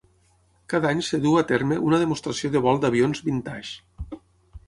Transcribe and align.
Cada 0.73 0.87
any 0.91 1.01
es 1.01 1.09
duu 1.25 1.35
a 1.41 1.43
terme 1.51 1.77
una 1.89 1.99
demostració 2.03 2.51
de 2.55 2.61
vol 2.67 2.81
d'avions 2.85 3.21
"vintage". 3.27 4.17